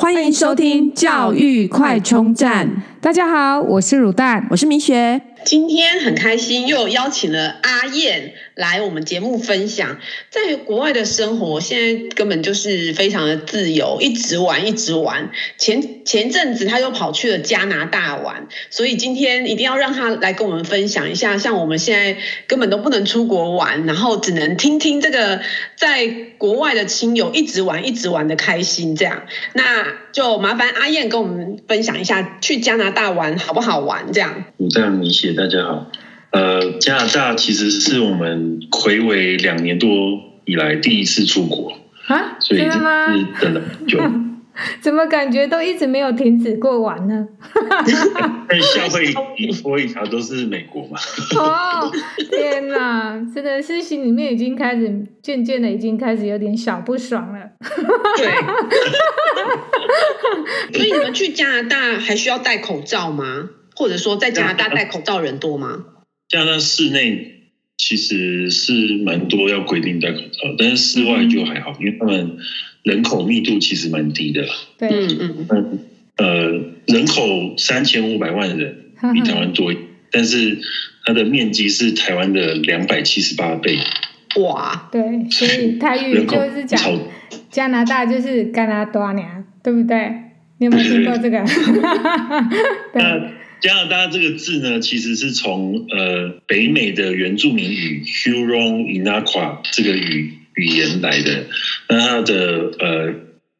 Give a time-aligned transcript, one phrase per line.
[0.00, 2.84] 欢迎收听教育快充站。
[3.00, 5.20] 大家好，我是乳蛋，我是明雪。
[5.44, 9.98] 今天很开心，又邀请了阿燕来我们节目分享，
[10.30, 15.30] 在国外的生活，现在根本就是非常的自由，一直玩，一直玩。
[15.56, 25.40] 前前阵子他又跑去了加拿大玩，所以今天一定要让他来跟我们分享一下，像我们现在根本都不能出国玩，然后只能听听这个
[25.76, 28.96] 在国外的亲友一直玩，一直玩的开心。
[28.96, 34.12] 这样，那就麻烦阿燕跟我们分享一下，去加拿大玩好不好玩？
[34.12, 35.36] 这样，我这样明显。
[35.36, 35.92] 大家好，
[36.38, 39.88] 呃，加拿大其实是我们魁违两年多
[40.44, 41.72] 以来第一次出国
[42.06, 43.06] 啊，所以真的吗？
[43.40, 43.98] 等了久，
[44.80, 47.26] 怎么感觉都一直没有停止过玩呢？
[48.48, 49.06] 但夏威
[49.36, 50.96] 夷、佛罗里达都是美国嘛？
[51.36, 51.90] 哦，
[52.30, 57.50] 天哪，真的是心里面已经开始渐渐的已经开始有点小不爽了。
[58.16, 58.26] 对，
[60.78, 63.48] 所以你们去加拿大还需要戴口罩吗？
[63.74, 65.84] 或者说，在加拿大戴口罩人多吗？
[66.28, 67.34] 加拿大室内
[67.76, 72.36] 其实是蛮多要规定戴口罩，但是室外就还好，因为他们
[72.82, 74.44] 人口密度其实蛮低的。
[74.78, 75.78] 对，嗯嗯
[76.16, 76.50] 呃，
[76.86, 78.76] 人口三千五百万人，
[79.14, 79.72] 比台湾多，
[80.10, 80.58] 但是
[81.04, 83.78] 它的面积是台湾的两百七十八倍。
[84.36, 86.80] 哇，对，所以台语就是讲
[87.50, 90.12] 加拿大就是加拿大娘，对不对？
[90.58, 91.44] 你有没有听过这个？
[92.92, 93.30] 对。
[93.60, 101.46] 加拿大这个字呢，其实是从呃北美的原住民语 Huron-Inuit 这个语语言来的。
[101.88, 103.14] 那它的呃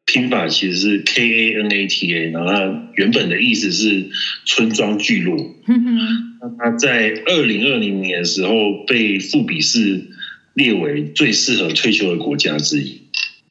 [0.05, 4.05] 拼法其实是 K-A-N-A-T-A，然后它原本的意思是
[4.45, 5.37] 村庄聚落。
[5.67, 10.07] 那它在二零二零年的时候被富比士
[10.53, 13.01] 列为最适合退休的国家之一。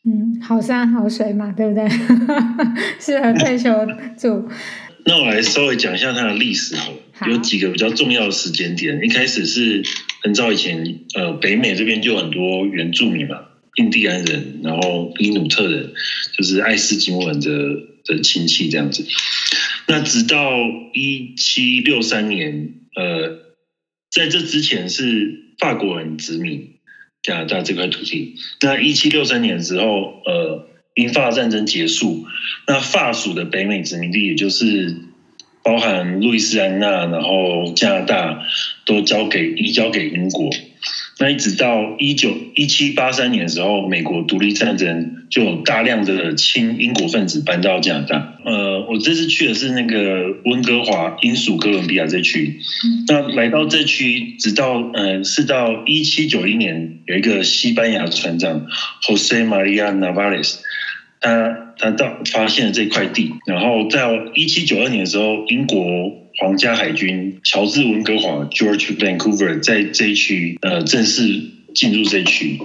[0.04, 1.86] 嗯，好山好水嘛，对不对？
[2.98, 3.86] 适合退休
[4.18, 4.48] 住。
[5.04, 9.00] 那我来稍微讲一下它的历史好了，有几个比较重要的时间点。
[9.02, 9.82] 一开始是
[10.22, 13.40] 很早以前，呃，北美这边就有很多原住民嘛，
[13.76, 15.92] 印第安人，然后因努特人，
[16.36, 17.50] 就是爱斯基摩人的
[18.04, 19.06] 的亲戚这样子。
[19.86, 20.52] 那直到
[20.92, 23.38] 一七六三年，呃，
[24.10, 26.74] 在这之前是法国人殖民
[27.22, 28.34] 加拿大这块土地。
[28.60, 30.67] 那一七六三年之后，呃。
[30.98, 32.26] 英法战争结束，
[32.66, 34.96] 那法属的北美殖民地，也就是
[35.62, 38.42] 包含路易斯安那，然后加拿大，
[38.84, 40.50] 都交给移交给英国。
[41.20, 48.38] 那一直到一九一七八三年的时候，美国独立战争就有大量的亲英国分子搬到加拿大。
[48.44, 52.60] 呃，我这次去的是那个温哥华英属哥伦比亚这区。
[53.08, 58.66] 那来到这区，直到呃是到一七九一年，有一个西班牙船长
[59.02, 60.58] Jose Maria Navares。
[61.20, 65.82] 他他到发现了这块地，然后在一七九二年的时候，英国
[66.38, 71.22] 皇家海军乔治温哥华 （George Vancouver） 在这一区呃正式
[71.74, 72.58] 进入这一区。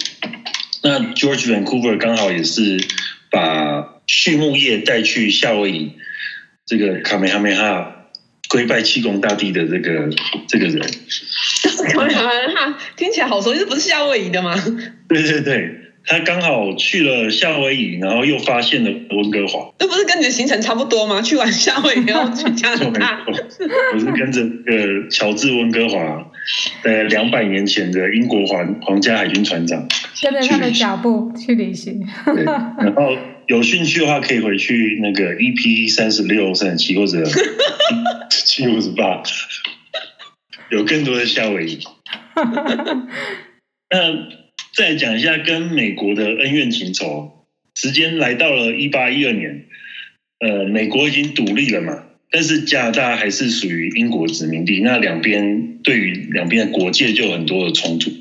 [0.84, 2.78] 那 George Vancouver 刚好也是
[3.32, 5.92] 把畜牧业带去夏威夷，
[6.66, 8.08] 这个卡梅哈梅哈
[8.50, 10.10] 跪拜气功大帝的这个
[10.48, 10.82] 这个人。
[11.92, 14.56] 卡梅哈梅哈听起来好熟悉，这不是夏威夷的吗？
[15.08, 15.80] 对对对。
[16.06, 19.74] 他刚好去了夏威夷，然后又发现了温哥华。
[19.80, 21.22] 那不是跟你的行程差不多吗？
[21.22, 23.24] 去完夏威夷，然后去加拿大。
[23.94, 26.30] 我是跟着呃乔治温哥华，
[26.84, 29.88] 呃两百年前的英国皇皇家海军船长，
[30.22, 32.06] 跟着他的脚步去旅行。
[32.36, 37.24] 对，然后有兴趣的话，可以回去那个 EP 三十六、三十七或者
[38.30, 39.24] 七五十八，
[40.70, 41.80] 有更多的夏威夷。
[43.90, 44.43] 那。
[44.74, 47.46] 再讲一下跟美国的恩怨情仇。
[47.76, 49.66] 时间来到了一八一二年，
[50.40, 54.80] 呃，美国已经独立了嘛，但是加拿大还是属于英国殖民地。
[54.80, 58.12] 那两边对于两边的国界就有很多的冲突。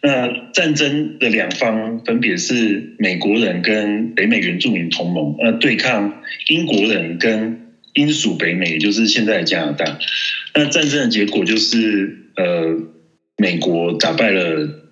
[0.00, 9.98] 那战争的两方分别是美国人跟北美原住民同盟，呃，对抗英国人跟英属北美，也就是现在的加拿大。
[10.54, 12.78] 那战争的结果就是，呃，
[13.36, 14.83] 美国打败了。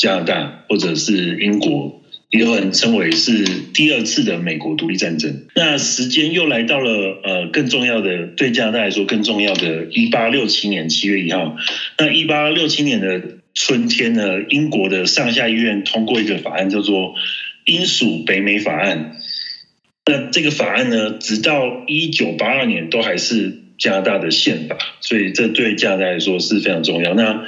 [0.00, 2.00] 加拿大或者是英国，
[2.30, 3.44] 也有人称为是
[3.74, 5.44] 第二次的美国独立战争。
[5.54, 11.54] 那时间又来到了呃更重要的，对加拿大来说更重要的，一八六七年七月一号。
[11.98, 13.20] 那一八六七年的
[13.52, 17.08] 春天呢，英国的上下议院通过一个法案，叫做
[17.66, 19.12] 《英属北美法案》。
[20.10, 27.12] 那这个法案呢，直到一九八二年都还是加拿大的宪法，所以这对加拿大来说是非常重要。
[27.12, 27.44] 那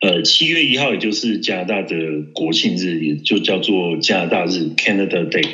[0.00, 1.94] 呃，七月一号也就是加拿大的
[2.32, 5.46] 国庆日，也就叫做加拿大日 （Canada Day）。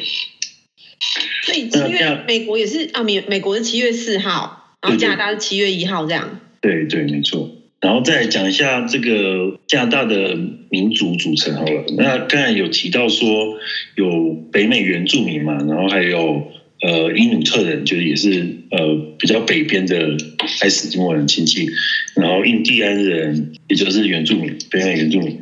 [1.42, 6.40] 所以七月美国也是啊，美美国是七月四号，然后加拿大是七月一号这样。
[6.60, 7.50] 对对，没错。
[7.80, 10.36] 然后再讲一下这个加拿大的
[10.70, 11.84] 民族组成好了。
[11.96, 13.58] 那刚才有提到说
[13.96, 16.50] 有北美原住民嘛，然后还有
[16.82, 20.16] 呃因纽特人，就是也是呃比较北边的
[20.62, 21.68] 爱斯基摩人亲戚，
[22.14, 25.40] 然后印第安人，也就是原住民，北美原住民。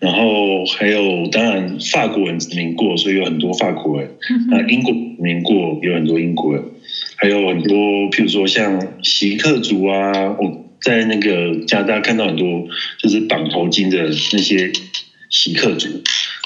[0.00, 4.10] 然后还有，当然法国人殖民过，所以有很多法国人。
[4.50, 6.64] 那英国殖民过，有很多英国人。
[7.18, 7.76] 还有很多，
[8.10, 12.66] 譬如说像锡克族啊，我在那个加拿大看到很多，
[12.98, 14.72] 就是绑头巾的那些
[15.30, 15.88] 锡克族。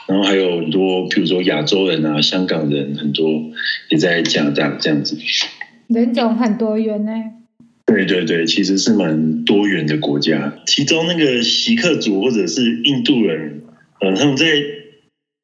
[0.06, 3.28] 然后还有很多，譬如说亚洲人啊，香港人很多
[3.90, 5.18] 也在加拿大这样子。
[5.88, 7.12] 人种很多元呢。
[7.86, 10.54] 对对对，其实是蛮多元的国家。
[10.66, 13.62] 其中那个锡克族或者是印度人，
[14.00, 14.46] 呃，他们在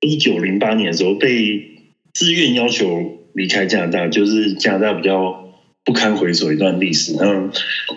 [0.00, 1.68] 一九零八年的时候被
[2.12, 5.54] 自愿要求离开加拿大，就是加拿大比较
[5.84, 7.50] 不堪回首一段历史，他们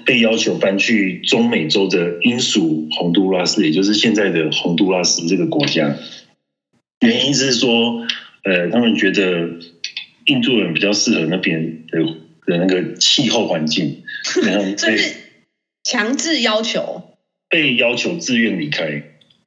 [0.05, 5.95] 被要求搬去中美洲的英属洪都拉斯，也就是现在的洪都拉斯这个国家。
[7.01, 8.05] 原因是说，
[8.43, 9.49] 呃，他们觉得
[10.25, 12.03] 印度人比较适合那边的
[12.45, 14.03] 的那个气候环境。
[14.77, 15.15] 这是
[15.83, 17.03] 强制要求，
[17.49, 19.03] 被要求自愿离开，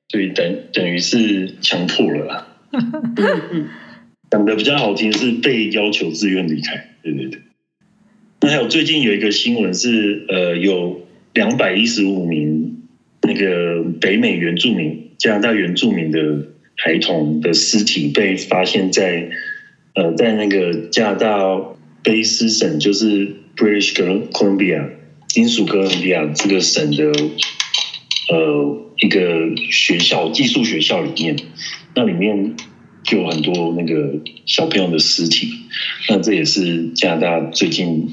[0.08, 2.56] 所以等等于是强迫了啦。
[4.30, 7.40] 讲的比较好听是被要求自愿离开，对对对。
[8.40, 12.82] 那还有最近有一个新闻是，呃，有两百一十五名
[13.22, 16.46] 那个北美原住民、加拿大原住民的
[16.78, 19.28] 孩童的尸体被发现在，
[19.94, 21.44] 呃，在那个加拿大
[22.02, 23.36] 卑诗省，就是。
[23.58, 23.92] British
[24.30, 24.88] Columbia，
[25.34, 27.10] 英属哥伦比亚这个省的
[28.30, 29.20] 呃一个
[29.68, 31.34] 学校，寄宿学校里面，
[31.96, 32.54] 那里面
[33.02, 34.16] 就有很多那个
[34.46, 35.48] 小朋友的尸体，
[36.08, 38.08] 那这也是加拿大最近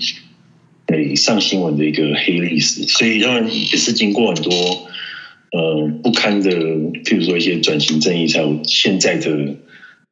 [0.88, 4.52] 诶上新闻的一个黑历史，所以他们也是经过很多
[5.56, 6.52] 呃不堪的，
[7.06, 9.56] 譬如说一些转型正义，才有现在的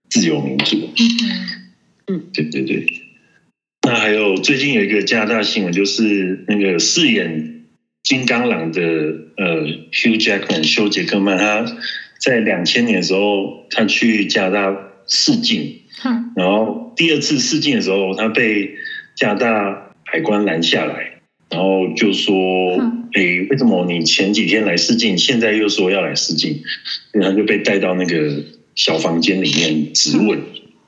[0.09, 0.77] 自由民主。
[2.07, 2.85] 嗯，对对对。
[3.85, 7.65] 那还有最近有一个加拿大新闻，就是那个饰演
[8.03, 11.65] 金刚狼的呃 Hugh Jackman 休杰克曼，他
[12.19, 15.81] 在两千年的时候，他去加拿大试镜，
[16.35, 18.75] 然后第二次试镜的时候，他被
[19.15, 21.12] 加拿大海关拦下来，
[21.53, 22.33] 然后就说
[23.13, 26.63] ：“哎，为什么你前几天来试镜，现在又说要来试镜？”
[27.13, 30.39] 然后就被带到那个小房间里面质问。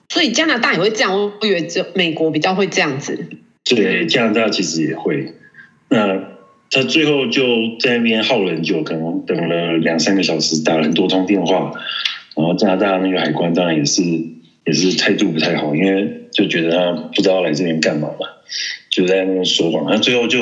[0.10, 3.28] 所以加拿大也会这样，我以为只有美国比较会这样子。
[3.64, 5.34] 对，加拿大其实也会。
[5.90, 6.20] 那
[6.72, 7.46] 他最后就
[7.80, 11.72] 在那边耗了很久，可能等了两三个小时，打了很多通电话。
[12.36, 14.02] 然后加拿大那个海关当然也是
[14.66, 18.28] 也是态度不太好，因为就觉得他不知道来这边干嘛嘛，
[18.96, 19.92] 就在那边说谎。
[19.92, 20.40] 他最后就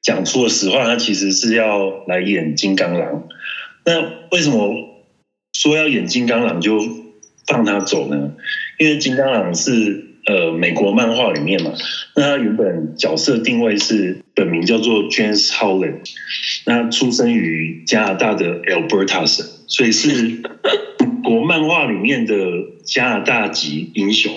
[0.00, 3.28] 讲出了实话，他其实是要来演金刚狼。
[3.84, 4.00] 那
[4.30, 4.74] 为什么
[5.52, 6.80] 说要演金刚狼就
[7.46, 8.32] 放他走呢？
[8.78, 11.72] 因为金刚狼是呃美国漫画里面嘛，
[12.14, 16.00] 那他原本角色定位是本名叫做 James Howland，
[16.64, 20.40] 那出生于加拿大的 Alberta 省，所以是
[21.22, 22.34] 国漫画里面的
[22.84, 24.32] 加拿大籍英雄，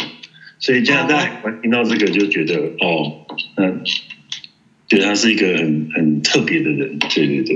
[0.60, 3.26] 所以加拿大听到这个就觉得哦，
[3.56, 3.82] 嗯，
[4.88, 7.56] 觉得他是一个很很特别的人，对对对，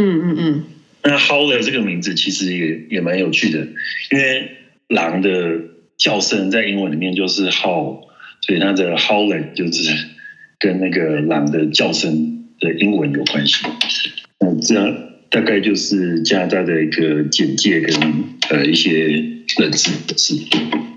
[0.00, 0.64] 嗯嗯嗯，
[1.02, 3.66] 那 Howland 这个名字其实也也蛮有趣的，
[4.10, 4.50] 因为
[4.88, 5.30] 狼的。
[5.98, 8.04] 叫声在英文里面就是 howl，
[8.42, 9.90] 所以它的 howling 就是
[10.58, 13.64] 跟那个狼的叫声的英文有关系。
[14.38, 14.94] 那，这样
[15.30, 17.98] 大概就是加拿大的一个简介跟
[18.50, 19.06] 呃一些
[19.58, 20.34] 认知的事。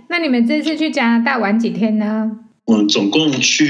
[0.09, 2.31] 那你们这次去加拿大玩几天呢？
[2.65, 3.65] 我们总共去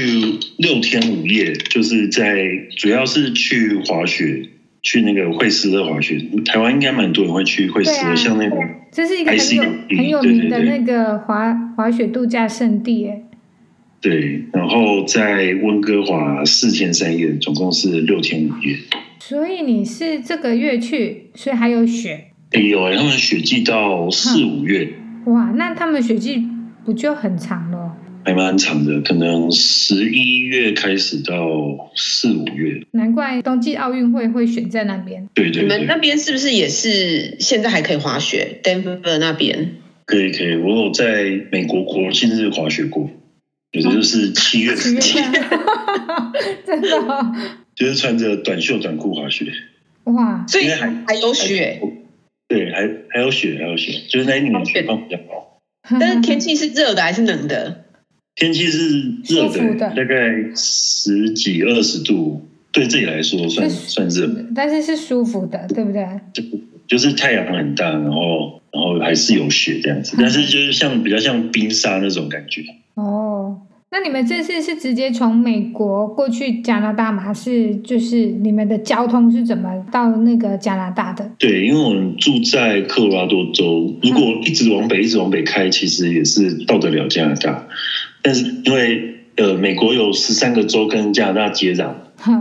[0.56, 4.48] 六天五夜，就是在主要是去滑雪。
[4.82, 8.56] 去那个惠斯勒滑雪，台湾应该蛮多人会去惠斯勒，啊、像那个，
[8.90, 13.24] 这是一个很有很有名的那个滑滑雪度假胜地诶。
[14.00, 18.74] 对，然后在温哥华四天三夜，总共是六天五夜。
[19.18, 22.28] 所以你是这个月去，所以还有雪？
[22.52, 24.88] 哎呦，他们雪季到四五月。
[25.26, 26.46] 哇，那他们雪季
[26.84, 27.96] 不就很长了？
[28.24, 31.34] 还蛮长的，可能十一月开始到
[31.96, 32.82] 四五月。
[32.90, 35.26] 难怪冬季奥运会会选在那边。
[35.32, 35.62] 对对对。
[35.62, 43.08] 你们那边是不是也是现在还可以滑雪？Denver 那边可以可以，我有在美国国庆日滑雪过，
[43.72, 44.74] 有的就是七月。
[44.76, 45.24] 七月。
[46.66, 47.34] 真的、哦。
[47.74, 49.46] 就是穿着短袖短裤滑雪。
[50.04, 51.80] 哇，所以还还有雪。
[52.50, 52.80] 对，还
[53.10, 55.60] 还有雪，还有雪，就是那一年雪况比较高。
[56.00, 57.84] 但是天气是热的还是冷的？
[58.34, 66.04] 天气是热的，的大概十几二十度，对自己来说算算热，但是是舒服的，对不对？
[66.32, 66.42] 就
[66.88, 72.62] 就是太阳很大，然后然后还是有雪这样子，但是就是像比较像冰沙那种感觉。
[72.94, 73.29] 哦。
[73.92, 77.20] 那你们这次是直接从美国过去加拿大吗？
[77.20, 81.28] 还是就是你们的交通是怎么到那个加拿大的？
[81.38, 87.66] 对，因为我们住在科罗拉多州，如果一直往北，一直往北开，其实也是到得了加拿大。
[88.22, 91.92] 但是因为呃，美国有十三个州跟加拿大接壤。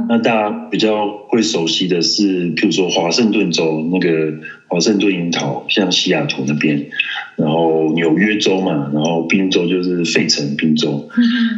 [0.09, 4.33] 那大家比较会熟悉的是，譬如说华盛顿州那个
[4.69, 6.89] 华盛顿樱桃，像西雅图那边，
[7.35, 11.09] 然后纽约州嘛，然后宾州就是费城宾州。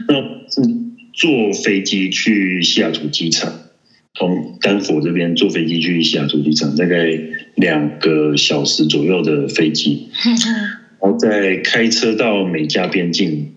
[0.07, 0.15] 那
[0.49, 0.61] 是
[1.13, 3.51] 坐飞机去西雅图机场，
[4.15, 7.05] 从丹佛这边坐飞机去西雅图机场，大概
[7.55, 10.07] 两个小时左右的飞机，
[11.01, 13.51] 然后再开车到美加边境。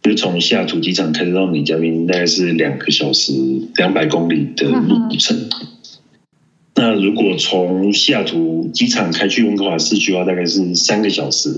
[0.00, 3.32] 就从西雅图机场开车到美加边，大概是两个小时，
[3.76, 5.36] 两百公里的路程。
[6.78, 11.50] 那如果从西雅图机场开去温哥华市区的话，大概是三个小时，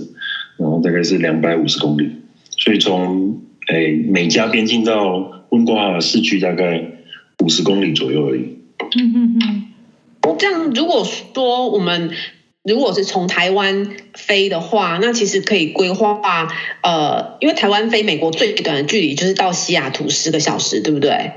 [0.56, 2.10] 然后大概是两百五十公里。
[2.58, 6.82] 所以从诶美加边境到温哥华市区大概
[7.44, 8.40] 五十公里左右而已。
[8.98, 10.36] 嗯嗯嗯。
[10.38, 12.10] 这样如果说我们。
[12.62, 16.46] 如果是从台湾飞的话，那其实可以规划，
[16.82, 21.32] 呃，因为台湾飞美国最短的距离就是到西雅图十个小时，对不对？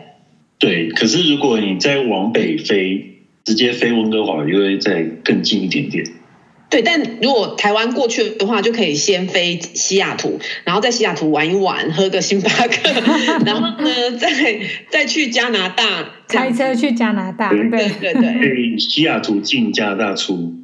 [0.59, 0.89] 对。
[0.89, 3.12] 可是如果你再往北飞，
[3.43, 6.05] 直接飞温哥华，因为再更近一点点。
[6.69, 12.89] 对，但如果台湾过去的话，就可以先飞西雅图，然后在西雅图玩一玩，喝个星巴克，
[13.45, 14.59] 然后呢，再
[14.89, 17.49] 再去加拿大，开车去加拿大。
[17.49, 18.77] 对对对对。
[18.79, 20.55] 西雅图进加拿大出。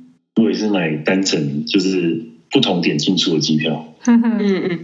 [0.41, 2.17] 我也是买单程，就是
[2.49, 3.93] 不同点进出的机票。
[4.05, 4.79] 嗯嗯嗯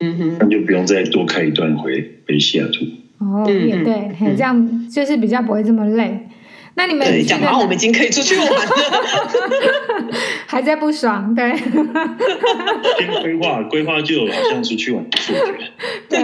[0.00, 2.84] 嗯哼，那就不用再多开一段回回西雅图。
[3.24, 6.28] 哦，也对，这样就是比较不会这么累。
[6.74, 10.12] 那你们讲完，我们已经可以出去玩了，
[10.46, 11.34] 还在不爽？
[11.34, 11.56] 对。
[11.56, 15.72] 先规划规划就好像出去玩的感觉。
[16.08, 16.18] 对。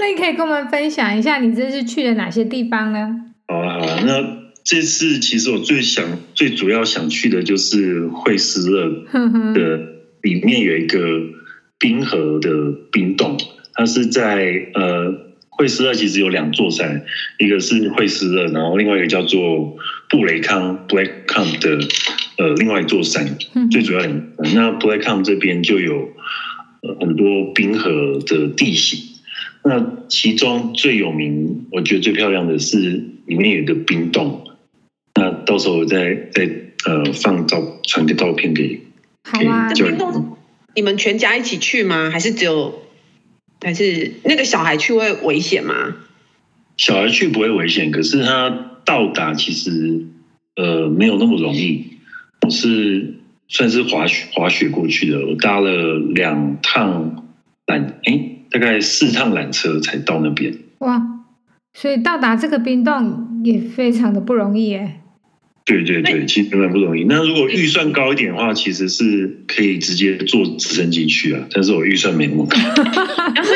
[0.00, 3.08] 那你可以跟我们分享一下，你这次去了哪些地方呢？
[3.46, 4.44] 好啊，好啊，那。
[4.66, 6.02] 这次其实我最想、
[6.34, 8.88] 最主要想去的就是惠斯勒
[9.52, 9.78] 的，
[10.22, 10.98] 里面有一个
[11.78, 12.50] 冰河的
[12.90, 13.36] 冰洞，
[13.74, 15.12] 它是在呃
[15.56, 17.04] 惠斯勒其实有两座山，
[17.38, 19.76] 一个是惠斯勒，然后另外一个叫做
[20.08, 21.78] 布雷康 （Black Camp） 的
[22.38, 23.38] 呃另外一座山，
[23.70, 24.08] 最主要的
[24.54, 26.08] 那 Black Camp 这边就有
[27.00, 28.98] 很多冰河的地形，
[29.64, 32.76] 那其中最有名，我觉得最漂亮的是
[33.26, 34.44] 里面有一个冰洞。
[35.14, 36.50] 那到时候我再再
[36.84, 38.80] 呃放照传个照片给。
[39.22, 39.72] 好啊。
[39.72, 40.36] 这冰洞，
[40.74, 42.10] 你们全家一起去吗？
[42.10, 42.83] 还是只有？
[43.64, 45.96] 还是那个小孩去会危险吗？
[46.76, 48.50] 小孩去不会危险，可是他
[48.84, 50.04] 到达其实
[50.54, 51.86] 呃没有那么容易。
[52.42, 53.14] 我是
[53.48, 57.24] 算是滑雪滑雪过去的，我搭了两趟
[57.66, 60.54] 缆，哎，大概四趟缆车才到那边。
[60.80, 61.24] 哇，
[61.72, 65.00] 所以到达这个冰洞也非常的不容易耶。
[65.64, 67.04] 对对对，其实根本不容易。
[67.04, 71.46] 那如果预算高一点的话，其实是可以直接坐直升机去啊。
[71.50, 72.58] 但是我预算没那么高。
[73.34, 73.50] 然后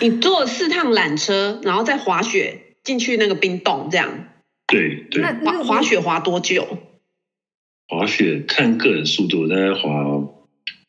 [0.00, 4.28] 你坐四趟缆车，然后再滑雪进去那个冰洞，这样。
[4.66, 5.22] 对对。
[5.22, 6.78] 滑滑雪滑多久？
[7.86, 9.90] 滑雪看个人速度，大概滑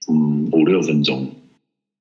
[0.09, 1.35] 嗯五六分钟。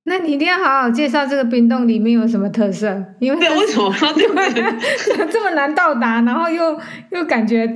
[0.04, 4.42] 那你一定要好好介绍这个冰洞里面有什么特色，因为，为什么它这么
[5.30, 6.76] 这么难到达，然后又
[7.12, 7.68] 又感觉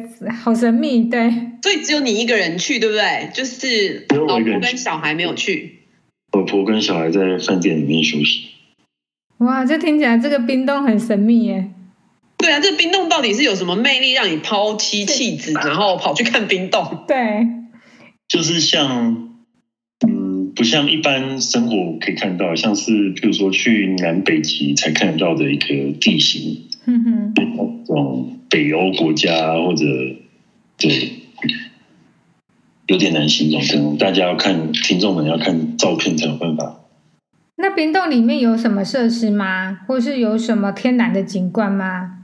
[0.43, 1.31] 好神秘，对。
[1.63, 3.31] 所以只有你一个人去，对不对？
[3.33, 5.83] 就是老婆跟小孩没有去。
[6.33, 8.49] 老婆跟小孩在饭店里面休息。
[9.39, 11.71] 哇，这听起来这个冰洞很神秘耶。
[12.39, 17.05] 对啊，这个冰洞到底是有什么魅力，让你抛妻弃子，然后跑去看冰洞？
[17.07, 17.47] 对，
[18.27, 19.26] 就是像。
[20.57, 27.45] 不像一般生活可以看到，像是譬如说去南北极才看得到的一个地形，嗯哼，这
[27.85, 29.85] 种北欧国家或者
[30.79, 31.13] 对，
[32.87, 36.81] 有点难形容，可能大家要看听众们要看照片才有办法。
[37.57, 39.81] 那冰洞里面有什么设施吗？
[39.87, 42.21] 或是有什么天然的景观吗？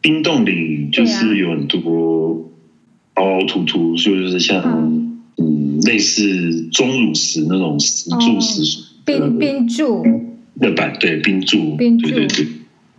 [0.00, 2.50] 冰洞里就是有很多
[3.14, 5.09] 凹凹凸凸，就是像。
[5.40, 10.04] 嗯类似钟乳石那种石柱石，冰冰柱
[10.60, 12.46] 的板，对冰柱，冰柱，对对对，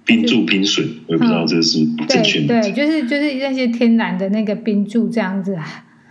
[0.04, 2.60] 冰柱冰水，我也不知道这是正确的。
[2.60, 5.56] 对，就是就是那些天然的那个冰柱这样子。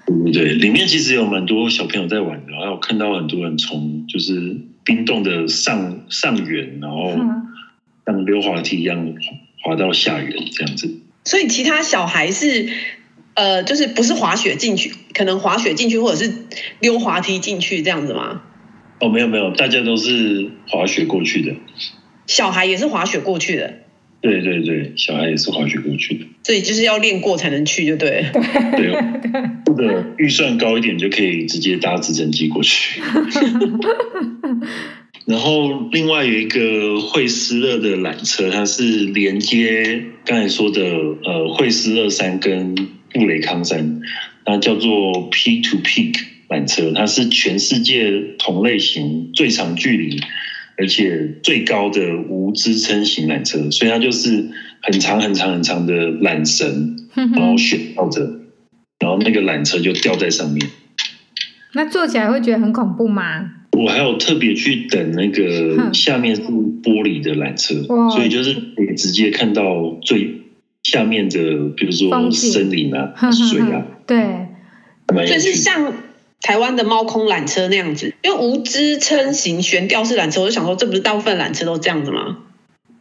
[0.06, 7.12] 对对，里面其实有蛮多小朋友在玩的，然后看到很多人从就是冰洞的上上缘，然后
[8.06, 9.14] 像溜滑梯一样
[9.64, 10.88] 滑到下缘这样子。
[11.24, 12.68] 所以其他小孩是
[13.34, 16.32] 呃，就是不是滑雪进去，可能滑雪进去，或者是
[16.80, 18.42] 溜滑梯进去这样子吗？
[19.00, 21.54] 哦，没有没有，大家都是滑雪过去的。
[22.26, 23.74] 小孩也是滑雪过去的。
[24.20, 26.26] 对对对，小孩也是滑雪过去的。
[26.42, 28.26] 所以就是要练过才能去，就对。
[28.76, 28.92] 对，
[29.64, 33.00] 或者预算高一点就可以直接搭直升机过去。
[35.30, 42.74] 然后另外有一个惠斯勒的缆车，它是连接刚才说的呃惠斯勒山跟
[43.12, 44.00] 布雷康山，
[44.44, 44.90] 它叫做
[45.30, 46.16] Peak to Peak
[46.48, 48.10] 缆车，它是全世界
[48.40, 50.20] 同类型最长距离
[50.76, 54.48] 而且最高的无支撑型缆车，所以它就是
[54.82, 58.22] 很长很长很长的缆绳， 然后悬吊着，
[58.98, 60.66] 然后那个缆车就吊在上面。
[61.74, 63.58] 那坐起来会觉得很恐怖吗？
[63.82, 70.42] 我还有特别去等那个下面是玻璃的缆车，所以就是可以直接看到最
[70.82, 71.38] 下面的，
[71.76, 73.86] 比如说森林啊、水啊。
[74.06, 74.48] 对，
[75.26, 75.94] 就是像
[76.42, 82.38] 台湾的猫空缆车那样子，因为无支撑型悬吊式缆车，我就想说，这不是大部分缆车都这样子吗？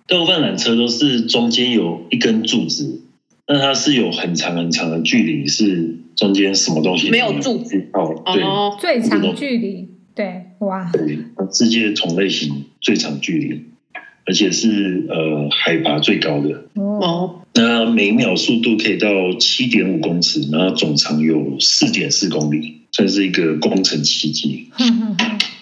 [0.08, 3.02] 大部分缆车都是中间有一根柱子，
[3.48, 7.90] 那它是有很长很长的距离，是中间什么东西没有柱子。
[7.94, 9.90] 哦，对，最长距离。
[10.20, 10.92] 对，哇！
[10.92, 11.18] 对，
[11.50, 13.64] 世界同类型最长距离，
[14.26, 17.40] 而且是呃海拔最高的哦。
[17.54, 19.08] 那每秒速度可以到
[19.40, 24.70] 七点五公尺，然后总长有四点四公里，算是一个工程奇迹。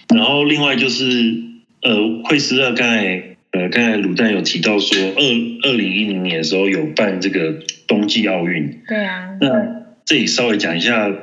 [0.09, 1.35] 然后另外就是
[1.83, 8.79] 呃，惠斯勒刚才呃刚才卤蛋有提到说，二二零一零年的时候有办这个冬季奥运。
[8.87, 9.37] 对啊。
[9.39, 11.13] 那这里稍微讲一下。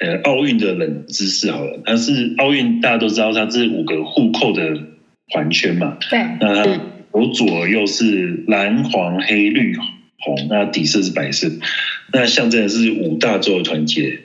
[0.00, 4.62] 呃，奥运的冷知识好了，它是奥运大家都知道，它是五个互扣的
[5.28, 5.98] 环圈嘛。
[6.10, 6.18] 对。
[6.40, 6.80] 那它
[7.12, 11.50] 左左右是蓝黄黑绿红，那底色是白色，
[12.12, 14.20] 那象征的是五大洲的团结。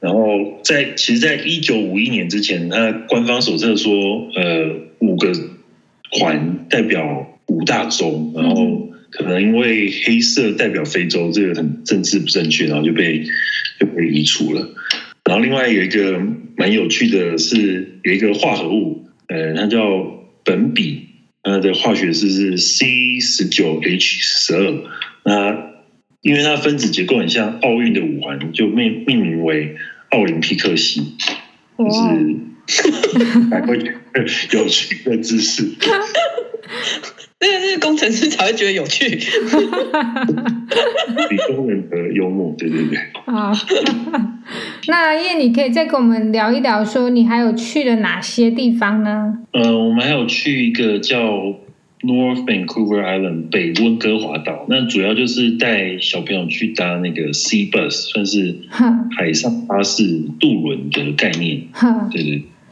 [0.00, 3.92] 然后在其实，在一九五一年之前，它官方手册说，
[4.34, 5.32] 呃，五个
[6.10, 13.24] 环代表五大洲，然后可能因为黑色代表非洲，这个很政治不正确，然后就被
[13.80, 14.74] 就被移除了。
[15.24, 16.20] 然后另外有一个
[16.56, 19.80] 蛮有趣的是，有一个化合物，呃，它叫
[20.44, 21.08] 苯比，
[21.42, 24.74] 它的化学式是 C 十九 H 十二。
[25.24, 25.72] 那
[26.20, 29.76] 因为它分子结构很像奥运的五环，就命命名为
[30.10, 31.14] 奥林匹克系，
[31.76, 31.98] 就是
[33.50, 33.78] 蛮会
[34.52, 35.64] 有趣的知识。
[37.38, 39.08] 那个是工程师才会觉得有趣，
[41.28, 42.98] 比工人的幽默，对对对。
[43.26, 43.52] 好，
[44.88, 49.38] 那叶，你可以再跟我们聊一聊，说你还有去了哪些地方呢？
[49.52, 51.18] 呃，我们还有去一个叫
[52.00, 58.56] North Vancouver Island 北温哥华岛，那主要就是带小朋友去搭那个 Sea Bus，算是
[59.14, 61.64] 海上巴士渡轮的概念。
[62.10, 62.22] 对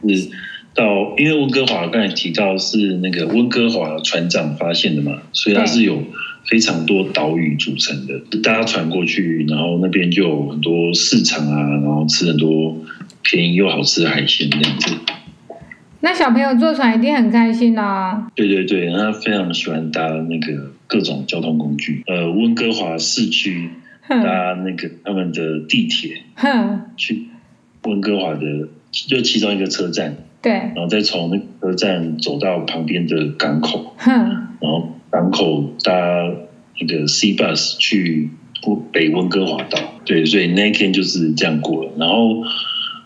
[0.01, 0.29] 对，是。
[0.75, 6.03] 到，因为温哥华刚才提到是那个温哥华船长发现的嘛，所以它是有
[6.47, 8.19] 非常多岛屿组成的。
[8.43, 12.77] 大家船过去，然后那边就有很多市场啊，然后吃很多
[13.23, 14.93] 便宜又好吃的海鲜这样子。
[16.01, 18.27] 那小朋友坐船一定很开心哦。
[18.35, 22.03] 对对对，他非常喜欢搭那个各种交通工具。
[22.05, 23.69] 呃，温哥华市区
[24.07, 26.21] 搭那个他们的地铁，
[26.97, 27.27] 去
[27.83, 30.17] 温哥华的就其中一个车站。
[30.45, 35.91] 对，然后再从那个车站走到旁边的港口，然后港口搭
[36.79, 38.29] 那个 Sea Bus 去
[38.91, 39.79] 北温哥华岛。
[40.05, 41.91] 对，所以那天就是这样过了。
[41.97, 42.43] 然后，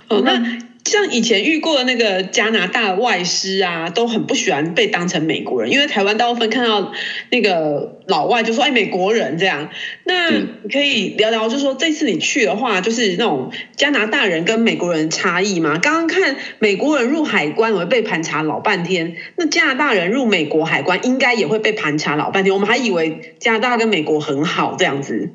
[0.10, 0.68] 哦，那。
[0.86, 6.92] 像以前遇过的那个加拿大外师啊，都很不喜欢被当成美国人，因为台湾大部分看到
[7.30, 9.70] 那个老外就说“哎，美国人”这样。
[10.04, 15.78] 那你可以聊聊，就是说这次你去的话，就是那种加拿大人跟美国人差异吗？
[15.78, 22.54] 刚刚看美国人入海关会被盘查老半天，那加拿大人入美国海关应该也会被盘查老半天。
[22.54, 25.30] 我们还以为加拿大跟美国很好这样子。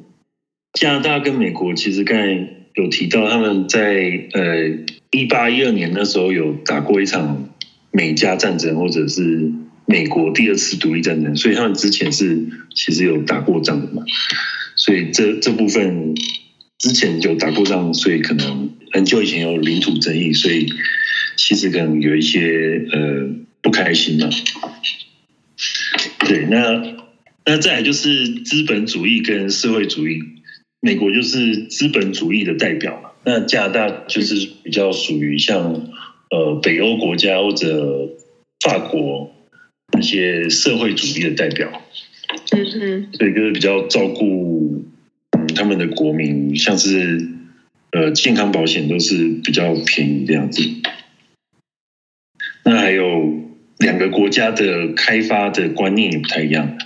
[0.72, 4.84] 加拿大跟美国其实刚才有提到他们在呃。
[5.14, 7.48] 一八一二年那时候有打过一场
[7.92, 9.48] 美加战争，或者是
[9.86, 14.02] 美国第二次独立战争，所以他们之前是其实有打过仗的嘛。
[14.74, 16.16] 所以这这部分
[16.78, 20.66] 之前有打过仗，所以可能很久以前有领土争议，所以
[21.36, 23.28] 其实可能有一些呃
[23.62, 24.28] 不开心嘛。
[26.26, 26.82] 对，那
[27.46, 30.18] 那再来就是资本主义跟社会主义，
[30.84, 33.08] 美国就是资本主义的代表嘛。
[33.24, 35.88] 那加拿大就是比较属于像
[36.30, 38.10] 呃北欧国家或者
[38.60, 39.34] 法国
[39.92, 41.82] 那些社会主义的代表，
[42.52, 44.84] 嗯嗯，所以就是比较照顾
[45.38, 47.30] 嗯他们的国民，像是
[47.92, 50.62] 呃健康保险都是比较便宜这样子。
[52.66, 53.32] 那还有
[53.78, 56.76] 两个国家的开发的观念也不太一样，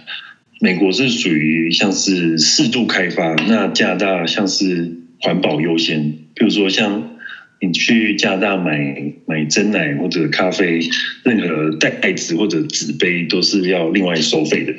[0.61, 6.03] 美国是属于像是适度开发，那加拿大像是环保优先，
[6.35, 7.15] 比如说像。
[7.61, 10.79] 你去加拿大买买真奶或者咖啡，
[11.25, 14.73] 任何袋子或者纸杯都是要另外收费的，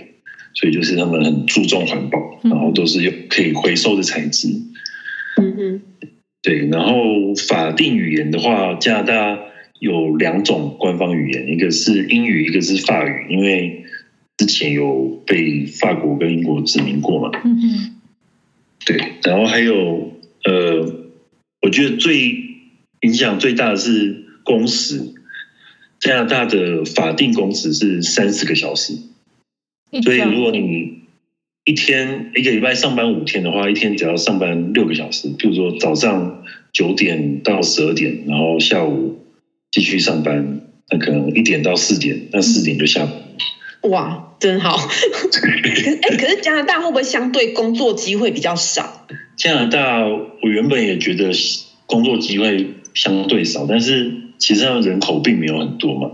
[0.54, 4.48] 所以就是他们很注重环保，然后都是用可以回收的材质。
[5.42, 5.82] 嗯嗯，
[6.42, 6.70] 对。
[6.72, 9.40] 然后法定语言的话，加拿大
[9.82, 13.84] 有两种官方语言，一个是英语，一个是法语，因为
[14.40, 17.30] 之前有被法国跟英国殖民过嘛。
[17.44, 17.96] 嗯嗯，
[18.86, 18.98] 对。
[19.22, 20.14] 然后还有
[20.46, 21.10] 呃，
[21.62, 22.38] 我觉得最
[23.02, 25.14] 影响最大的是工时，
[26.00, 28.94] 加拿大的法定工时是三十个小时，
[30.04, 31.00] 所以如果你
[31.66, 35.28] 一天一个礼拜上班五天的话，一天只要上班六个小时。
[35.38, 39.20] 比如说早上九点到十二点，然后下午
[39.70, 43.14] 继续上班，那可能一点到四点，那四点就下班。
[43.84, 44.78] 哇，真好！
[44.78, 49.06] 可是哎，可是加拿大会不会相对工作机会比较少？
[49.36, 51.32] 加拿大，我原本也觉得
[51.86, 52.68] 工作机会。
[52.96, 56.10] 相对少，但是其实他们人口并没有很多嘛，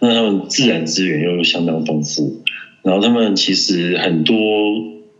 [0.00, 2.40] 那他们自然资源又相当丰富，
[2.82, 4.36] 然后他们其实很多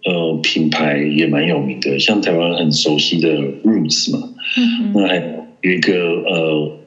[0.04, 3.28] 呃品牌也蛮有名的，像台湾很熟悉的
[3.64, 5.22] Roots 嘛，嗯、那还有
[5.62, 6.78] 一个呃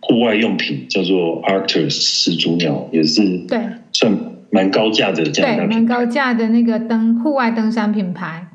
[0.00, 3.60] 户外用品叫做 Arcturus 始祖鸟，也是对
[3.92, 8.48] 算蛮高价的这样的，对，蛮高价的那个登户外登山品牌。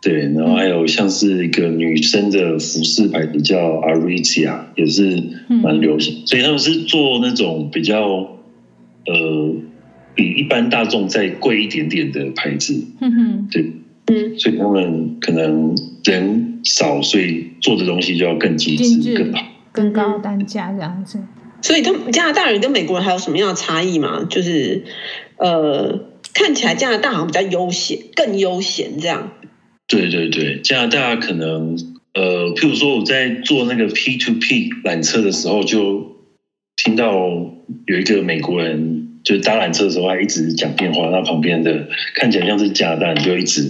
[0.00, 8.06] 对，然后还有像是一个女生的服饰牌子叫 Aritzia，也是蛮流行，嗯、所以他们是做那种比较
[9.06, 9.54] 呃
[10.14, 12.80] 比一般大众再贵一点点的牌子。
[13.00, 13.72] 嗯哼，对，
[14.06, 21.18] 嗯，所以他们可能人少，所以做的东西就要更精致、更好、更高单价这样子。
[21.60, 24.24] 所以他们加拿大人跟美国人还有什么样的差异吗？
[24.30, 24.84] 就是
[25.38, 26.00] 呃，
[26.34, 29.32] 看起来加拿大好像比较悠闲，更悠闲这样。
[29.86, 31.76] 对对对，加拿大可能
[32.14, 36.16] 呃，譬如说我在坐那个 P to P 缆车的时候，就
[36.76, 37.14] 听到
[37.86, 43.62] 有一个美国人，就搭缆车的时候他一直讲电话，那旁边的看起来像是加拿大人，就一直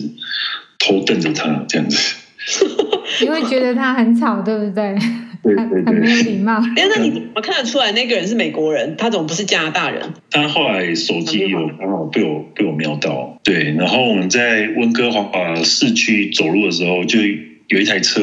[0.78, 2.16] 偷瞪着他这样子。
[3.20, 4.96] 你会觉得他很吵，对不对？
[5.42, 6.60] 对对对，很没有礼貌。
[6.76, 8.96] 哎，那你怎么看得出来那个人是美国人？
[8.96, 10.02] 他怎么不是加拿大人？
[10.30, 13.38] 他后来手机有刚好被我被我瞄到。
[13.44, 17.20] 对，然后我们在温哥华市区走路的时候，就
[17.68, 18.20] 有一台车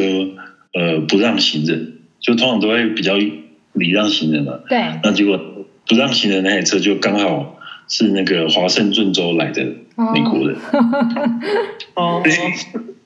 [0.73, 4.59] 呃不让行人，就通常都会比较礼让行人嘛。
[4.69, 4.79] 对。
[5.03, 5.39] 那结果
[5.87, 9.63] 不让行人那台车就刚好是那个华盛顿州来的
[10.13, 10.57] 美国人。
[11.95, 12.21] 哦。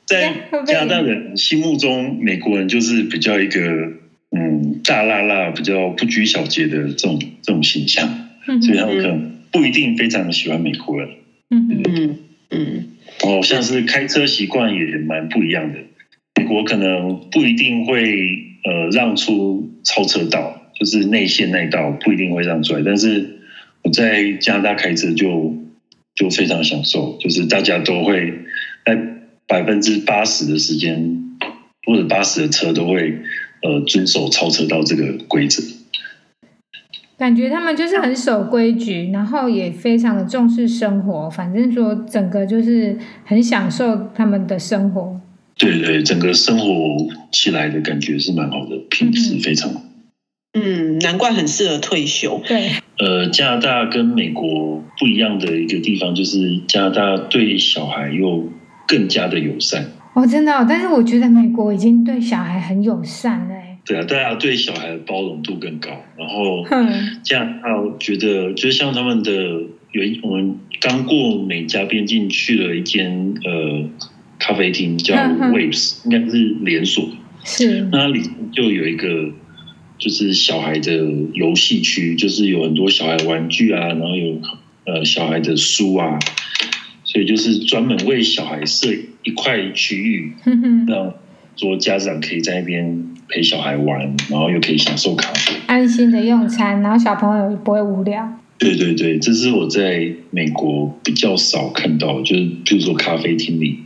[0.10, 0.22] 对。
[0.66, 3.62] 在加拿大人心目中，美国人就是比较一个
[4.36, 8.08] 嗯大辣辣、比较不拘小节的这种这种形象，
[8.62, 11.10] 所以他们可能不一定非常喜欢美国人。
[11.52, 12.20] 嗯嗯
[12.50, 12.86] 嗯。
[13.22, 15.80] 哦，像是开车习惯也蛮不一样的。
[16.36, 18.02] 美国可能不一定会
[18.64, 22.82] 呃让出超车道，就是内线那道不一定会让出来。
[22.84, 23.40] 但是
[23.84, 25.56] 我在加拿大开车就
[26.16, 28.34] 就非常享受，就是大家都会
[28.86, 29.19] 在。
[29.50, 31.36] 百分之八十的时间，
[31.86, 33.20] 或者八十的车都会
[33.64, 35.64] 呃遵守超车道这个规则。
[37.18, 41.30] 感觉他们就是很守规矩，然后也非常的重视生活。
[41.30, 45.20] 反正说整个就是很享受他们的生活。
[45.58, 46.70] 对对，整个生活
[47.32, 49.82] 起来的感觉是蛮好的，品质非常好。
[50.54, 52.40] 嗯，难怪很适合退休。
[52.48, 52.70] 对。
[53.00, 58.48] 呃，加拿大跟美国不一样的一个地方就是加拿大对小孩又。
[58.90, 63.56] 更加的友善哦，真的哦，但是我觉得美国已经对小孩很友善了。
[63.86, 65.90] 对啊，大家对小孩的包容度更高。
[66.18, 66.66] 然后，
[67.24, 69.32] 这样啊，觉得就像他们的
[69.92, 73.88] 有一，我们刚过美加边境去了一间呃
[74.40, 77.08] 咖啡厅，叫 Waves，应该是连锁。
[77.44, 78.22] 是，那里
[78.52, 79.32] 就有一个
[79.98, 80.92] 就是小孩的
[81.34, 84.42] 游戏区，就是有很多小孩玩具啊，然后有
[84.86, 86.20] 呃小孩的书啊。
[87.20, 88.88] 所以就是专门为小孩设
[89.24, 90.32] 一块区域，
[90.88, 91.14] 让
[91.58, 98.40] 说家长可以在那边陪小孩玩，然后又可以享受咖啡，安心的用餐，然后小朋友也不会无聊。
[98.58, 103.80] 对对对，这是我在美国比较少看到，就是比如说咖啡厅里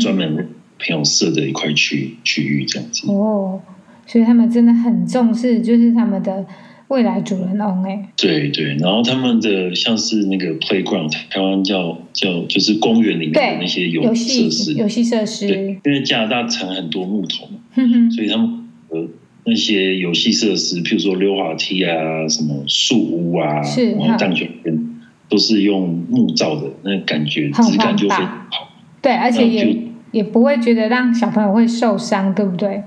[0.00, 0.48] 专门
[0.80, 3.08] 朋友设的一块区区域这样子。
[3.08, 3.60] 哦，
[4.04, 6.44] 所以他们真的很重视，就是他们的
[6.90, 8.08] 未来主人翁哎。
[8.16, 15.46] 对对，然后他们的像是那个 playground，台湾叫叫就是公园里面的那些游戏设施，游戏设施。
[15.46, 19.06] 对，因为加拿大产很多木头嘛，哼哼所以他们呃
[19.44, 24.90] 那些游戏设施，譬如说溜滑梯啊，什么树屋啊，是然后荡秋千，
[25.28, 28.68] 都是用木造的，那感觉质感就非常好。
[29.00, 29.76] 对，而且也
[30.10, 32.82] 也不会觉得让小朋友会受伤，对不对？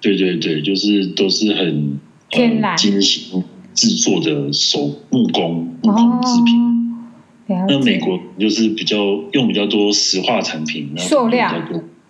[0.00, 1.98] 对对对，就是都是很
[2.30, 3.42] 天然、呃、精心
[3.74, 6.68] 制作的手木工木工制品。
[7.50, 8.96] 哦、那美国就是比较
[9.32, 11.50] 用比较多石化产品，塑料、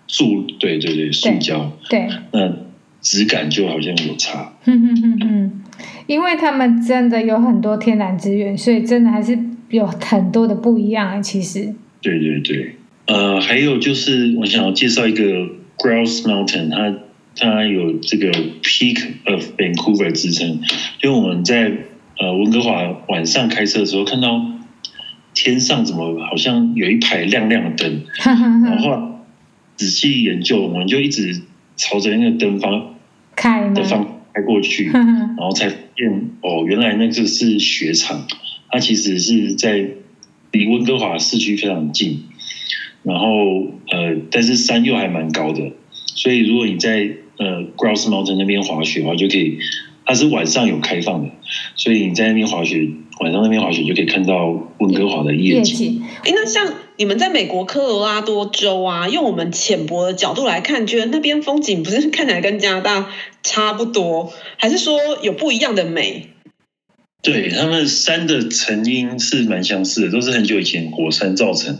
[0.08, 2.52] 塑对对对塑胶，对，那
[3.00, 4.52] 质感就好像有差。
[4.64, 5.60] 哼哼哼哼，
[6.08, 11.22] 因为他们真的有很多天然资源，所以真的还是有很多的不一样。
[11.22, 12.74] 其实，对对对，
[13.06, 15.22] 呃，还有就是我想要介绍一个
[15.76, 16.98] Grouse Mountain，它。
[17.38, 18.30] 它有这个
[18.62, 20.60] Peak of Vancouver 之称，
[21.02, 21.72] 因为我们在
[22.18, 24.44] 呃温哥华晚上开车的时候，看到
[25.34, 28.02] 天上怎么好像有一排亮亮的灯，
[28.64, 29.20] 然后
[29.76, 31.42] 仔细研究，我们就一直
[31.76, 32.96] 朝着那个灯方
[33.36, 38.26] 开的方开过去， 然后才发现哦，原来那个是雪场，
[38.70, 39.86] 它其实是在
[40.50, 42.24] 离温哥华市区非常近，
[43.04, 43.26] 然后
[43.90, 49.58] 呃，但是山又还蛮高的，所以如果你在呃，Grouse Mountain 那边滑雪的话，就可以，
[50.04, 51.30] 它是晚上有开放的，
[51.76, 52.88] 所以你在那边滑雪，
[53.20, 54.48] 晚上那边滑雪就可以看到
[54.78, 56.02] 温哥华的夜景。
[56.24, 63.10] 哎，那像你们在美国科罗拉多州啊，用我们浅薄的角度来看，觉得那边风景不是看起来跟加拿大
[63.42, 66.30] 差不多，还是说有不一样的美？
[67.22, 71.78] 对，他们山的成因是蛮相似的，都是很久以前火山造成。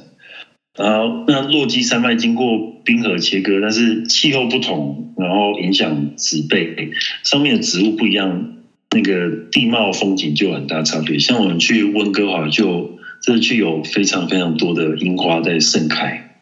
[0.78, 6.92] 然后，那落基山脉经过冰河切割，但是气候不同，然后影响植被，
[7.24, 8.52] 上面的植物不一样，
[8.94, 11.18] 那个地貌风景就有很大差别。
[11.18, 16.40] 像我们去温哥华，就这区有非常非常多的樱花在盛开。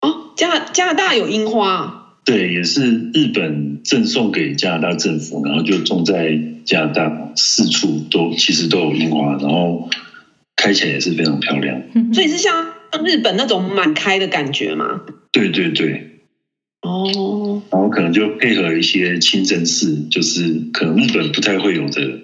[0.00, 2.16] 哦，加加拿大有樱花？
[2.24, 9.88] 对，也是日本赠送给加拿大政府，然后就种在加拿大四处都其实都有樱花，然后
[10.56, 11.80] 开起来也是非常漂亮。
[12.12, 12.73] 所以是像。
[13.02, 15.02] 日本那种满开的感觉吗？
[15.32, 16.20] 对对对，
[16.82, 22.20] 哦，然后可能就配合一些清真寺，就是可能日本不太会有的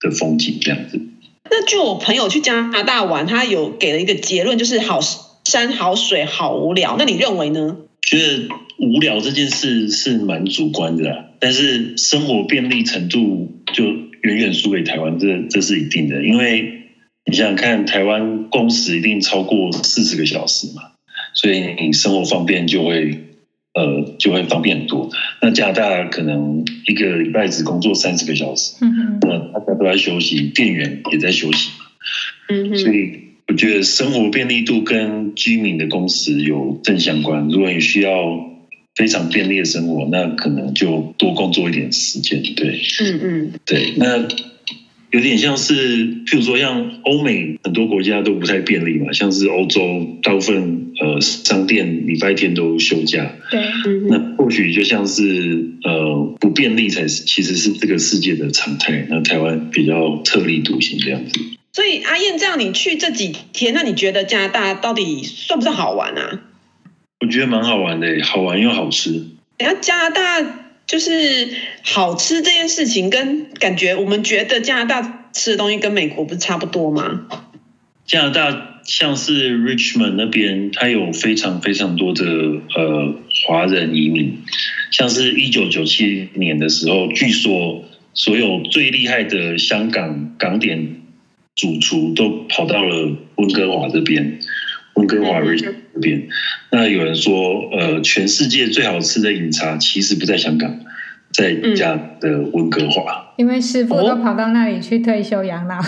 [0.00, 0.98] 的风景这样子。
[1.50, 5.00] 那就我朋友去加拿大玩，他有给了一个结论，就是好
[5.44, 6.96] 山好水好无聊。
[6.98, 7.76] 那你认为呢？
[8.00, 13.84] 觉得无聊这件事是蛮主观的啦，但是生活便利程度就
[14.22, 16.80] 远远输给台湾，这这是一定的，因为。
[17.26, 20.82] 你想想看，台湾工时一定超过四十个小时嘛，
[21.34, 23.18] 所以你生活方便就会
[23.72, 25.08] 呃就会方便很多。
[25.40, 31.70] 那加拿大可能一个礼拜只工作三十个小时，嗯那大家都在休息，店员也在休息，
[32.50, 37.48] 嗯，所以我觉得生活便利度跟居民的工时有正相关。
[37.48, 38.12] 如果你需要
[38.94, 44.28] 非常便利的生活，那可能就多工作一点时间，对，嗯嗯，对，那。
[45.14, 49.80] 有点像是，譬如说，像欧美很多国家都不太便利嘛，像是欧洲
[50.24, 53.32] 大部分呃商店礼拜天都休假。
[53.48, 53.62] 对，
[54.10, 59.06] 那或许就像是呃不便利才是，其实是这个世界的常态。
[59.08, 61.38] 那台湾比较特立独行这样子。
[61.72, 66.40] 所以阿燕，这样你去这几天，那你觉得加拿大到底算不算好玩啊？
[67.20, 69.12] 我觉得蛮好玩的，好玩又好吃。
[69.58, 70.63] 等下加拿大。
[70.86, 71.10] 就是
[71.82, 77.26] 好吃这件事情，跟感觉我们觉得加拿大吃的东西跟美国不是差不多吗？
[78.06, 83.14] 加拿大像是 Richmond 那边，它有非常非常多的呃
[83.46, 84.42] 华人移民，
[84.90, 91.00] 像是一九九七年的时候，据说所有最厉害的香港港点
[91.56, 94.38] 主厨都跑到了温哥华这边，
[94.96, 96.26] 温哥华 Richmond 这边。
[96.70, 100.80] 那有人说，呃，全世界最好吃的饮茶其实不在香港，
[101.32, 105.80] 在家的温哥华，因为师傅都跑到那里去退休养老。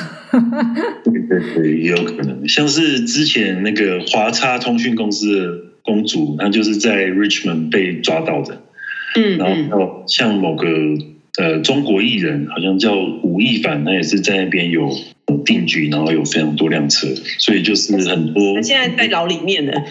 [1.05, 8.63] 对对对，也有可能，像是之前那个华差通讯公司的公主，她就是在 Richmond 被抓到的。
[9.17, 10.69] 嗯，然后像某个
[11.39, 14.89] 呃中国艺人，好像叫吴亦凡，他也是在那边有。
[15.47, 18.57] 定居，然后有非常多辆车，所以就是很多。
[18.57, 19.73] 他现在在牢里面呢。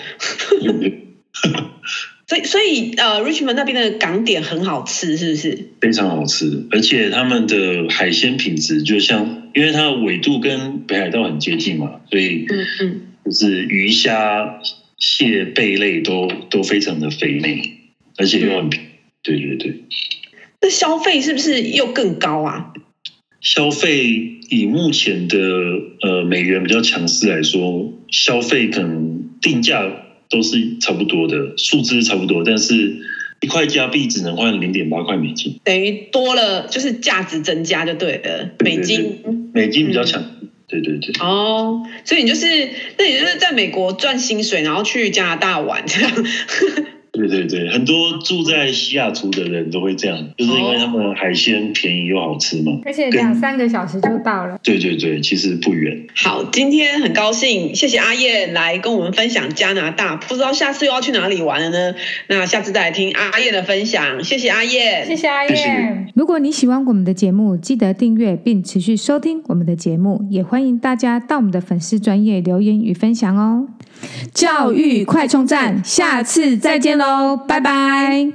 [2.27, 5.69] 所以，所以呃，Richmond 那边的港点很好吃，是不是？
[5.79, 14.59] 非常好吃，而且他们的海鲜品质就像，因为它的纬度跟北海道很接近嘛，所以嗯嗯，就是鱼虾
[14.97, 17.61] 蟹贝类都都非常的肥美，
[18.17, 18.87] 而且又很便宜。
[19.21, 19.83] 对对对。
[20.61, 22.73] 那消费是不是又更高啊？
[23.39, 25.37] 消费以目前的
[26.01, 29.83] 呃美元比较强势来说，消费可能定价
[30.29, 32.97] 都是差不多的，数字差不多，但是
[33.41, 39.21] 一块加币只能换零点八块美金，等于多了就是价值增加就对了，美金
[39.53, 41.13] 美金比较强，嗯、对对对。
[41.19, 42.45] 哦，所以你就是
[42.97, 46.11] 那你就是在美国赚薪水，然后去加拿大玩这样。
[47.15, 54.59] 对对对，很多住在西雅图的人都会这样，就是因为他们海鲜便宜又好吃嘛，而且两三个小时就到了。
[54.63, 56.05] 对对对，其实不远。
[56.15, 61.95] 好，今天很高兴，谢谢阿燕来跟我们分享加拿大，不知道下次又要去哪里玩了呢？
[62.27, 64.23] 那下次再来听阿燕的分享。
[64.23, 65.55] 谢谢阿燕，谢谢阿燕。
[65.55, 66.05] 谢谢。
[66.15, 73.67] 如果你喜欢我们的节目，记得订阅并持续收听我们的节目，也欢迎大家到我们的粉丝专业留言与分享哦。
[74.33, 78.31] 教育快充站下次再见喽拜拜。